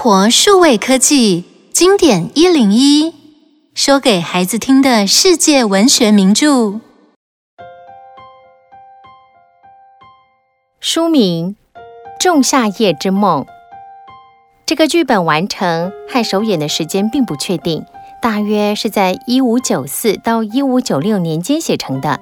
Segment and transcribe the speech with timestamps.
[0.00, 1.42] 活数位科技
[1.72, 3.12] 经典一零一，
[3.74, 6.78] 说给孩子听的世界文学名著。
[10.78, 11.56] 书名
[12.20, 13.42] 《仲夏夜之梦》。
[14.64, 17.84] 这个剧本完成和首演的时间并不确定，
[18.22, 22.20] 大约是在一五九四到一五九六年间写成的。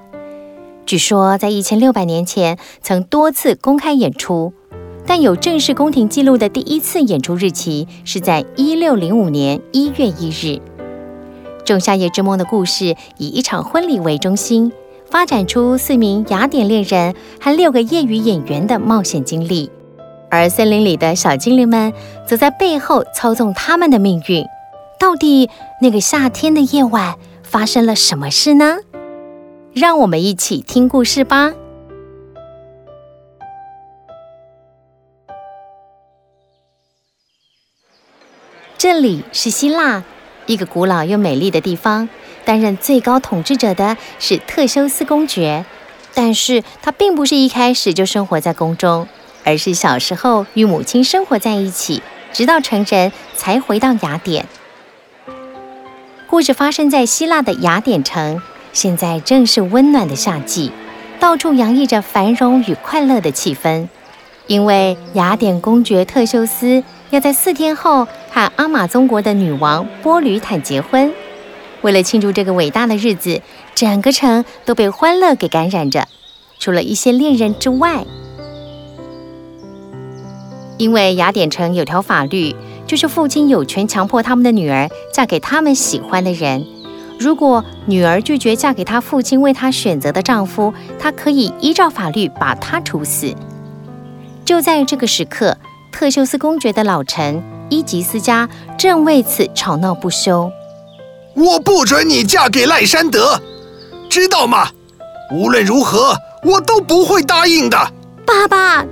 [0.86, 4.54] 据说在一千六百年前曾多次公开演出，
[5.06, 10.58] 但有正式宫廷记录的第一次演出日期是在一六零五年一月一日。
[11.64, 14.72] 《仲夏夜之梦》的故事以一场婚礼为中心，
[15.10, 19.70] 发展出四名雅典恋人和六个业余演员的冒险经历。
[20.28, 21.92] 而森林里的小精灵们
[22.26, 24.44] 则在背后操纵他们的命运。
[24.98, 25.48] 到底
[25.80, 28.78] 那个夏天的夜晚发生了什么事呢？
[29.72, 31.52] 让我们一起听故事吧。
[38.88, 40.04] 这里是希腊，
[40.46, 42.08] 一个古老又美丽的地方。
[42.44, 45.66] 担任最高统治者的是特修斯公爵，
[46.14, 49.08] 但是他并不是一开始就生活在宫中。
[49.42, 52.00] 而是小时候与母亲生活在一起，
[52.32, 54.46] 直到成人才回到雅典。
[56.28, 58.40] 故事发生在希腊的雅典城，
[58.72, 60.70] 现在正是温暖的夏季，
[61.18, 63.88] 到处洋溢着繁荣与快乐的气氛。
[64.46, 71.12] 因为雅典公爵特修斯要在四天后和阿马宗国的女王波吕坦结婚，
[71.82, 73.40] 为了庆祝这个伟大的日子，
[73.74, 76.08] 整个城都被欢乐给感染着，
[76.58, 78.04] 除了一些恋人之外。
[80.78, 82.54] 因为雅典城有条法律，
[82.86, 86.66] 就是父亲有权强迫他们的女儿嫁给他们喜欢的人。
[87.18, 93.34] 如果女儿拒绝嫁给她父亲为她选择的丈夫，他可以依照法律把她处死。
[94.44, 95.56] 就在这个时刻，
[95.98, 98.46] 特修斯公爵的老臣伊吉斯家
[98.78, 100.52] 正为此吵闹不休。
[101.34, 103.40] 我不准你嫁给赖山德，
[104.10, 104.68] 知道吗？
[105.32, 107.78] 无论如何，我都不会答应的。
[108.26, 108.84] 爸爸，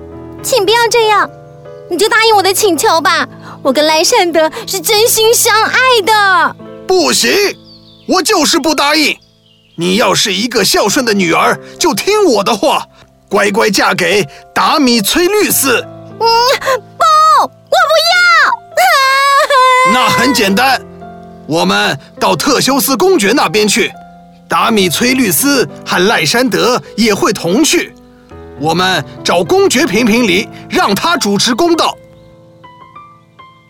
[0.42, 1.28] 请不要这样。
[1.90, 3.28] 你就答应我的请求吧，
[3.62, 6.56] 我跟赖善德是真心相爱的。
[6.88, 7.30] 不行，
[8.08, 9.14] 我就是不答应。
[9.76, 12.86] 你要是一个孝顺的女儿，就听我的话，
[13.28, 15.86] 乖乖嫁给达米崔律斯。
[16.20, 16.26] 嗯，
[16.98, 17.04] 不，
[17.42, 19.92] 我不要。
[19.92, 20.80] 那很简单，
[21.46, 23.92] 我们到特修斯公爵那边去，
[24.48, 27.94] 达米崔律斯和赖山德也会同去。
[28.60, 31.96] 我们找公爵评评理，让他主持公道。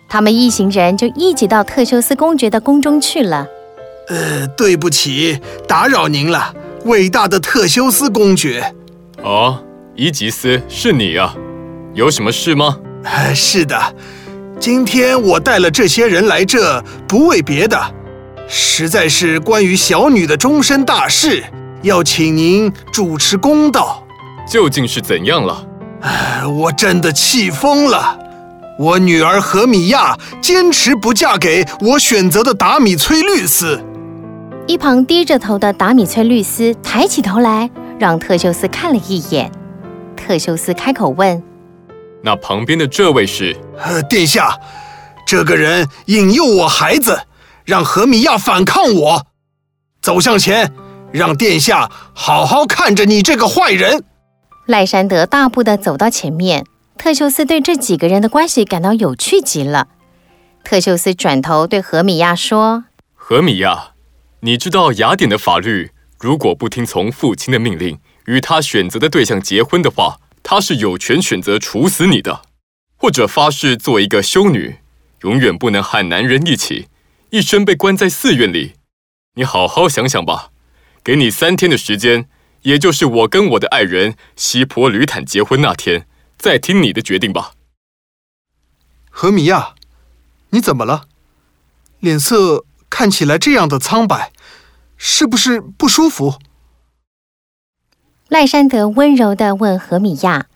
[0.09, 3.47] 他们一行人就一起到特修斯公爵的宫中去了。
[4.09, 6.55] 呃，对不起，打扰您了，
[6.85, 8.75] 伟大的特修斯公爵。
[9.23, 9.59] 哦，
[9.97, 11.35] 伊吉斯，是你啊，
[11.95, 12.77] 有什么事吗？
[13.05, 13.79] 呃，是的，
[14.59, 17.81] 今天我带了这些人来这，不为别的，
[18.49, 21.45] 实在是关于小女的终身大事，
[21.83, 24.05] 要请您主持公道。
[24.51, 25.65] 究竟是怎样了？
[26.01, 28.19] 唉，我真的气疯了！
[28.77, 33.81] 我女儿何米亚坚持不嫁给我选择的达米崔律师。
[34.67, 39.51] 一旁低着头的达米崔律师抬起头来，让特修斯看了一眼。
[40.17, 41.41] 特修斯开口问
[42.25, 44.59] ：“那旁边的这位是？”呃，殿下，
[45.27, 47.21] 这个人引诱我孩子，
[47.65, 49.27] 让何米亚反抗我。
[50.01, 50.73] 走向前，
[51.13, 54.03] 让殿下好好看着你这个坏人。
[54.67, 56.65] 赖山德大步的走到前面，
[56.97, 59.89] 特修斯对这几个人的关系感到有趣极了。
[60.65, 62.85] 特修斯转头对何米亚说
[63.15, 63.93] ：“何米亚，
[64.41, 72.43] 你知道雅典的法律，如果不听从父亲的命令，与他选择的对象结婚的话，他是有权选择处死你的，
[72.97, 74.77] 或者发誓做一个修女，
[75.23, 76.87] 永远不能和男人一起，
[77.31, 78.75] 一生被关在寺院里。
[79.35, 80.51] 你好好想想吧，
[81.03, 82.29] 给你三天的时间。”
[82.65, 86.07] 也就是我跟我的爱人希波吕坦结婚那天，
[86.39, 87.53] 再听你的决定吧。
[89.11, 89.75] 何米亚，
[90.49, 91.05] 你怎么了？
[92.01, 94.33] 脸色看起来这样的苍白，
[94.97, 96.39] 是不是不舒服？
[98.35, 100.49] 赖山德温柔地问何米亚。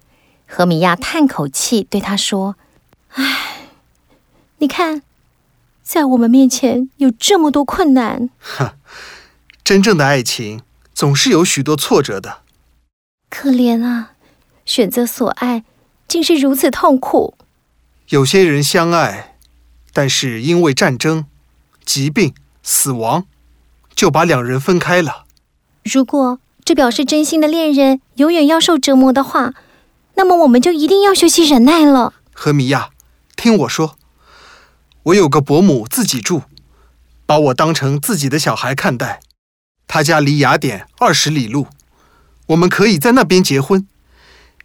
[0.49, 2.57] 何米亚叹口气，对他说
[3.15, 3.69] ：“唉，
[4.57, 5.03] 你看，
[5.85, 8.31] 在我们面前有这么多困难。
[8.41, 8.73] 哼，
[9.63, 12.39] 真正的爱情。”总是有许多挫折的，
[13.31, 14.15] 可怜啊！
[14.67, 15.63] 选择所爱，
[16.09, 17.39] 竟是如此痛苦。
[18.09, 19.37] 有些人相爱，
[19.93, 21.27] 但是因为战争、
[21.85, 22.35] 疾病、
[22.65, 23.27] 死亡，
[23.95, 25.27] 就把两人分开了。
[25.85, 29.55] 如果这表示真心的恋人永远要受折磨的话，
[30.17, 32.13] 那么我们就一定要学习忍耐了。
[32.35, 32.91] 何米亚，
[33.37, 33.97] 听我说，
[35.05, 36.43] 我有个伯母自己住，
[37.25, 39.21] 把我当成自己的小孩看待。
[39.87, 41.69] 她家离雅典二十里路，
[42.49, 43.89] 我们可以在那边结婚。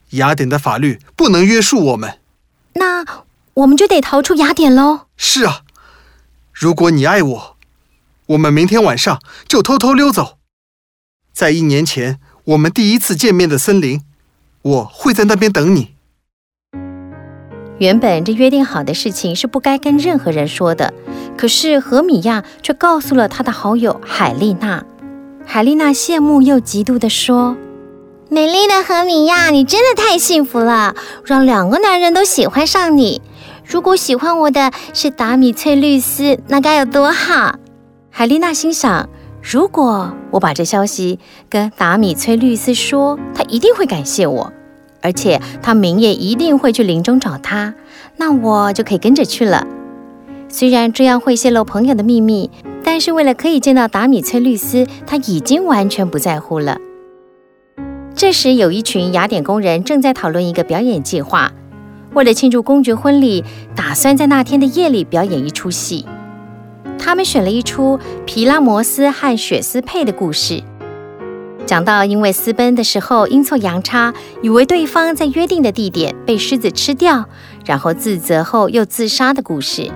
[0.10, 2.20] 雅典的法律不能约束我们。
[2.74, 3.06] 那
[3.54, 5.06] 我们就得逃出雅典喽。
[5.16, 5.62] 是啊，
[6.52, 7.58] 如果你爱我，
[8.26, 10.40] 我们明天晚上就偷偷溜走，
[11.34, 14.02] 在一年前我们第一次见面的森林，
[14.62, 15.96] 我会在那边等你。
[17.80, 20.94] 原本这约定好的事情是不该跟任何人说的，
[21.36, 24.86] 可是何米亚却告诉了他的好友海丽娜。
[25.44, 27.58] 海丽娜羡慕又嫉妒地说
[28.30, 30.96] ：“美丽的何米亚，你真的太幸福了，
[31.26, 33.22] 让两个男人都喜欢上你。
[33.66, 37.56] 如果喜欢我的是达米翠律斯，那该有多好！”
[38.12, 39.10] 海丽娜心想
[39.44, 41.20] ：“如果我把这消息
[41.50, 44.52] 跟达米崔律师说，他一定会感谢我。”
[45.04, 47.74] 而且他明夜一定会去林中找他，
[48.16, 49.68] 那我就可以跟着去了。
[50.48, 52.50] 虽然这样会泄露朋友的秘密，
[52.86, 56.78] 但是为了可以见到达米崔律师，他已经完全不在乎了。
[58.16, 61.52] 这时，有一群雅典工人正在讨论一个表演计划，
[62.14, 63.44] 为了庆祝公爵婚礼，
[63.76, 66.06] 打算在那天的夜里表演一出戏。
[67.04, 70.64] 他们选了一出皮拉摩斯和雪丝佩的故事。
[71.66, 77.26] 讲到因为私奔的时候阴错阳差，以为对方在约定的地点被狮子吃掉，
[77.66, 79.92] 然后自责后又自杀的故事。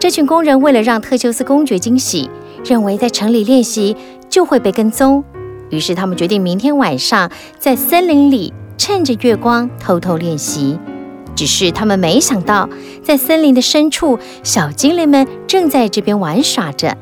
[0.00, 2.28] 这群工人为了让特修斯公爵惊喜，
[2.64, 3.96] 认为在城里练习
[4.28, 5.22] 就会被跟踪，
[5.70, 10.76] 于是他们决定明天晚上在森林里趁着月光偷偷练习。
[11.38, 12.68] 只是他们没想到，
[13.00, 16.98] 在森林的深处，小精灵们正在这边玩耍着。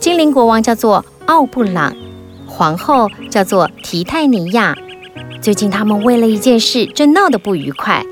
[0.00, 1.04] 精灵国王叫做。
[1.26, 1.94] 奥布朗，
[2.46, 4.76] 皇后叫做提泰尼亚。
[5.40, 8.04] 最近他们为了一件事正闹得不愉快。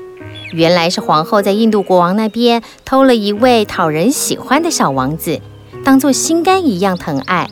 [0.51, 5.41] 原来是皇后在印度国王那边偷了一位讨人喜欢的小王子，
[5.83, 7.49] 当做心肝一样疼爱。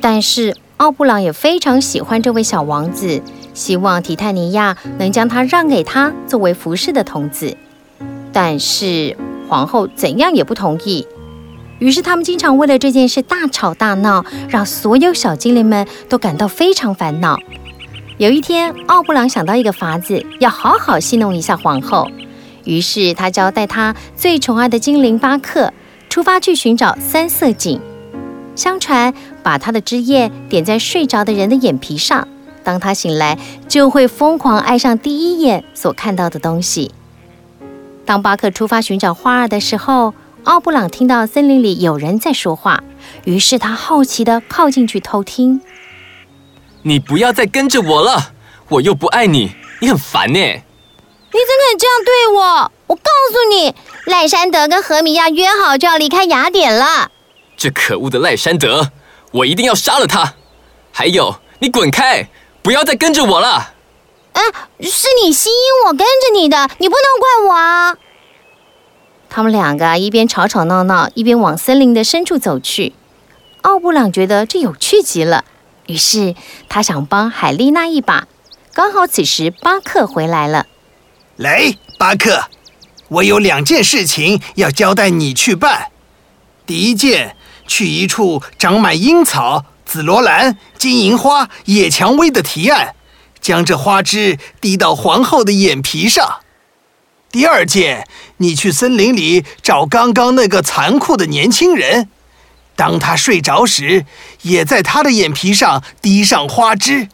[0.00, 3.22] 但是奥布朗也非常喜欢这位小王子，
[3.54, 7.56] 希望提泰尼亚能将他让给他作为服侍的童子。
[8.32, 9.16] 但是
[9.48, 11.06] 皇后怎样也不同意。
[11.78, 17.38] 于是他们经常为了这件事大吵大闹，让所有小精灵们都感到非常烦恼。
[18.18, 22.08] 有一天，奥布朗想到一个法子，要好好戏弄一下皇后。
[22.64, 25.72] 于是他交代他最宠爱的精灵巴克
[26.08, 27.80] 出发去寻找三色堇。
[28.54, 29.12] 相传，
[29.42, 32.26] 把它的汁液点在睡着的人的眼皮上，
[32.64, 33.38] 当他醒来，
[33.68, 36.92] 就会疯狂爱上第一眼所看到的东西。
[38.06, 40.14] 当巴克出发寻找花儿的时候，
[40.44, 42.82] 奥布朗听到森林里有人在说话，
[43.24, 45.60] 于是他好奇地靠近去偷听。
[46.82, 48.32] 你不要再跟着我了，
[48.68, 50.38] 我又不爱你，你很烦呢。
[50.38, 52.72] 你怎么敢这样对我？
[52.88, 53.74] 我告诉你，
[54.04, 57.10] 赖山德跟何米亚约好就要离开雅典了。
[57.56, 58.90] 这可恶的赖山德，
[59.32, 60.34] 我一定要杀了他。
[60.92, 62.28] 还有，你滚开，
[62.64, 63.74] 不要再跟着我了。
[64.32, 64.40] 啊，
[64.80, 67.94] 是你吸引我跟着你的，你不能怪我啊。
[69.28, 72.94] 他们两个一边吵吵闹闹，一边往森林的深处走去。
[73.60, 75.44] 奥布朗觉得这有趣极了，
[75.88, 76.34] 于是
[76.70, 78.26] 他想帮海丽娜一把。
[78.72, 80.64] 刚好此时巴克回来了。
[81.36, 82.44] 来，巴克，
[83.08, 85.88] 我有两件事情要交代你去办。
[86.64, 92.94] 第一件，去一处长满樱草、紫罗兰、金银花、野蔷薇的提案，
[93.40, 96.40] 将这花汁滴到皇后的眼皮上。
[97.30, 102.08] 第二件，你去森林里找刚刚那个残酷的年轻人，
[102.76, 104.04] 当他睡着时，
[104.42, 107.08] 也在他的眼皮上滴上花汁，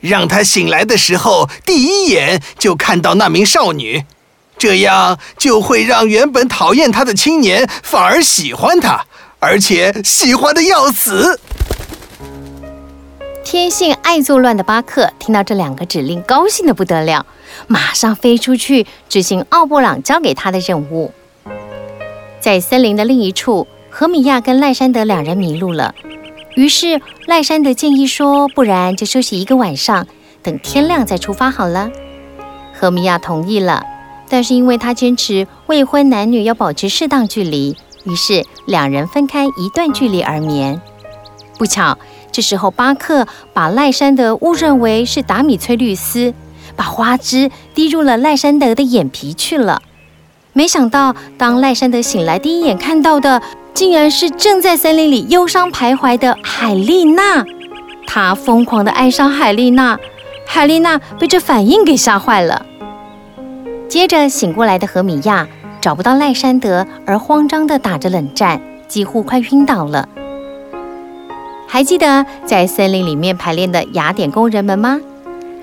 [0.00, 4.04] 让他醒来的时候第一眼就看到那名少女，
[4.56, 9.04] 这样就会让原本讨厌他的青年反而喜欢他，
[9.38, 11.38] 而且喜欢得要死。
[13.44, 17.26] 天性爱作乱的巴克听到这两个指令，高兴得不得了。
[17.66, 21.12] 马上飞出去执行奥布朗交给他的任务。
[22.40, 25.94] 在森林的另一处，何米亚跟赖山德两人迷路了。
[26.54, 30.06] 于是赖山德建议说：“不然就休息一个晚上，
[30.42, 31.90] 等天亮再出发好了。”
[32.72, 33.84] 何米亚同意了，
[34.28, 40.80] 但是因为他坚持未婚男女要保持适当距离，于是两人分开一段距离而眠。
[41.58, 41.96] 不巧，
[42.32, 46.34] 这时候巴克把赖山德误认为是达米崔律斯。
[46.74, 49.82] 把花汁滴入了赖山德的眼皮去了。
[50.54, 53.42] 没想到，当赖山德醒来，第一眼看到的
[53.74, 57.44] 竟然是正在森林里忧伤徘徊的海丽娜。
[58.06, 59.98] 他疯狂地爱上海丽娜，
[60.46, 62.64] 海丽娜被这反应给吓坏了。
[63.86, 65.46] 接着醒过来的何米亚
[65.78, 68.58] 找不到赖山德而慌张地打着冷战，
[68.88, 70.08] 几乎快晕倒了。
[71.72, 75.00] 还记得在森林里面排练的雅典工人们吗？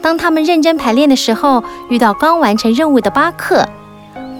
[0.01, 3.63] 当他们认真排练的时候，遇到刚完成任务的巴克。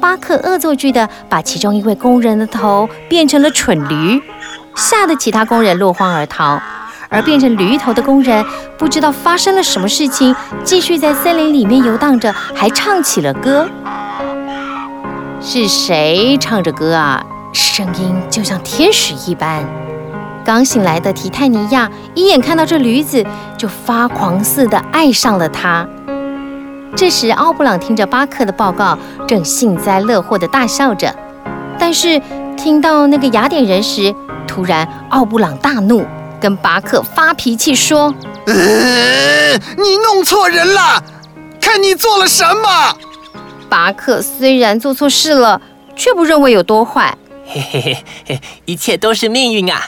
[0.02, 4.20] 巴克恶作剧地把其中一位工人的头变成了蠢驴，
[4.74, 6.60] 吓得其他工人落荒而逃。
[7.08, 8.44] 而变成驴头的工人
[8.76, 13.70] 不知道发生了什么事情，继续在森林里面游荡着，还唱起了歌。
[15.40, 17.24] 是谁唱着歌啊？
[17.54, 19.64] 声音就像天使一般。
[20.50, 23.24] 刚醒来的提泰尼亚一眼看到这驴子，
[23.56, 25.88] 就发狂似的爱上了它。
[26.98, 31.16] 这时，奥布朗听着巴克的报告，正幸灾乐祸的大笑着。
[31.78, 32.20] 但是
[32.58, 34.12] 听到那个雅典人时，
[34.48, 36.04] 突然奥布朗大怒，
[36.42, 38.12] 跟巴克发脾气说
[38.48, 41.04] ：“呃，你弄错人了，
[41.62, 42.98] 看你做了什么！”
[43.70, 45.62] 巴克虽然做错事了，
[45.96, 47.16] 却不认为有多坏。
[47.46, 49.80] 嘿嘿嘿嘿，一切都是命运啊！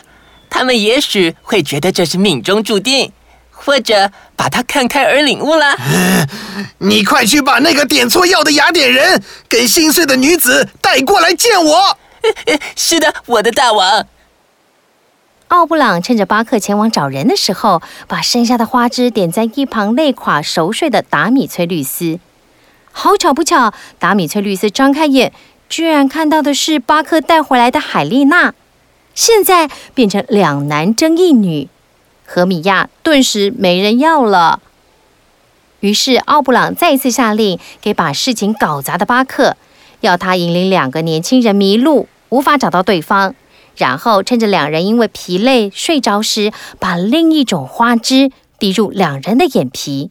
[0.51, 3.11] 他们也许会觉得这是命中注定，
[3.49, 5.75] 或者把他看开而领悟了。
[6.79, 11.97] 你快去把那个点错药的雅典人跟心碎的女子带过来见我。
[12.75, 14.05] 是的，我的大王。
[15.47, 22.19] 奥布朗趁着巴克前往找人的时候，把剩下的花枝点在一旁累垮熟睡的达米崔律斯。
[22.91, 25.31] 好巧不巧，达米崔律斯张开眼，
[25.69, 28.53] 居然看到的是巴克带回来的海丽娜。
[29.21, 31.69] 现在变成两男争一女，
[32.25, 34.59] 荷米亚顿时没人要了。
[35.81, 39.57] 于是奥布朗再次下令给把事情搞砸的巴克，
[39.99, 43.35] 要他引领两个年轻人迷路，无法找到对方，
[43.77, 50.09] 然后趁着两人因为疲累睡着时，把另一种花枝滴入两人的眼皮。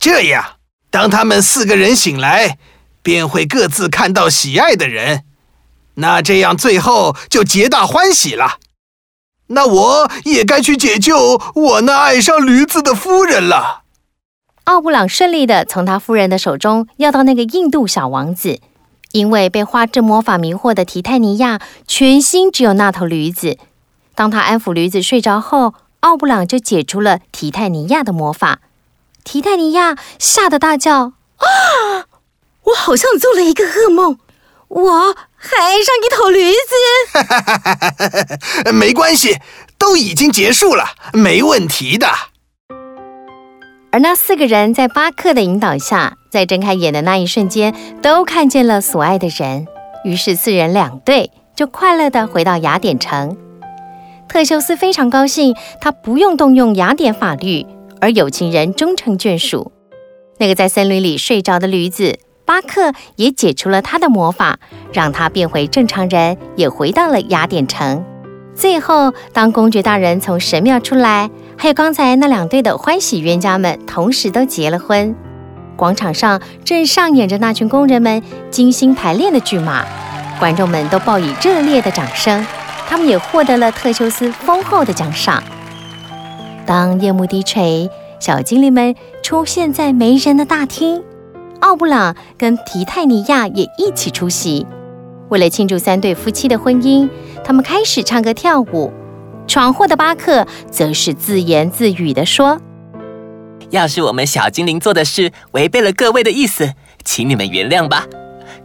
[0.00, 0.56] 这样，
[0.90, 2.58] 当他们四个人醒来，
[3.00, 5.22] 便会各自看到喜爱的人。
[5.96, 8.58] 那这样最后就皆大欢喜了。
[9.48, 13.82] 那我也该去解救我那爱上驴子的夫人了。
[14.64, 18.60] 奥布朗顺利地从他夫人的手中要到那个印度小王子，
[19.12, 23.58] 因为被花之魔法迷惑的提泰尼亚全心只有那头驴子。
[24.14, 28.60] 当他安抚驴子睡着后，奥布朗就解除了提泰尼亚的魔法。
[29.22, 32.08] 提泰尼亚吓得大叫：“啊！
[32.64, 34.18] 我好像做了一个噩梦。”
[34.68, 36.52] 我还爱上一头驴
[38.64, 39.38] 子， 没关系，
[39.78, 42.08] 都已经结束了，没问题的。
[43.92, 49.66] 而那四个人在巴克的引导下，在睁开眼的那一瞬间，都看见了所爱的人，
[50.04, 53.36] 于是四人两队就快乐地回到雅典城。
[54.28, 57.66] 特修斯非常高兴，他不用动用雅典法律，
[58.00, 59.70] 而有情人终成眷属。
[60.38, 62.18] 那个在森林里睡着的驴子。
[62.46, 64.58] 巴克也解除了他的魔法，
[64.92, 68.04] 让他变回正常人，也回到了雅典城。
[68.54, 75.14] 最后，当公爵大人从神庙出来，还有刚才那两对的欢喜冤家们，同时都结了婚。
[75.74, 79.84] 广场上正上演着那群工人们精心排练的剧码，
[80.38, 82.46] 观众们都报以热烈的掌声。
[82.86, 85.42] 他们也获得了特修斯丰厚的奖赏。
[86.66, 91.02] 当夜幕低垂，小精灵们出现在没人的大厅。
[91.64, 94.66] 奥布朗跟提泰尼亚也一起出席。
[95.30, 97.08] 为了庆祝三对夫妻的婚姻，
[97.42, 98.92] 他们开始唱歌跳舞。
[99.46, 102.60] 闯祸的巴克则是自言自语地说
[103.70, 108.04] ：“要是我们小精灵做的事违背了各位的意思，请你们原谅吧，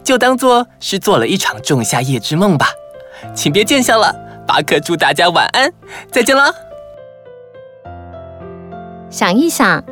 [0.04, 2.66] 就当做是做了一场仲夏夜之梦吧，
[3.34, 4.14] 请别见笑了。”
[4.46, 5.72] 巴克祝大家晚安，
[6.10, 6.52] 再见了。
[9.08, 9.82] 想一想，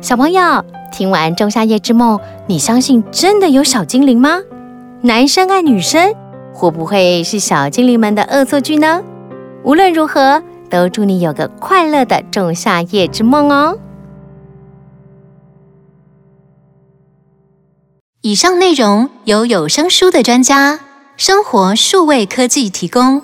[0.00, 0.64] 小朋友。
[0.96, 4.40] 听完《仲夏夜之梦》，你相信真的有小精灵吗？
[5.02, 6.14] 男生爱女生，
[6.54, 9.02] 会不会是小精灵们的恶作剧呢？
[9.62, 13.78] 无论如何，都祝你有个快乐的仲夏夜之梦哦！
[18.22, 20.80] 以上内容由有声书的专家
[21.18, 23.20] 生活数位科技提供。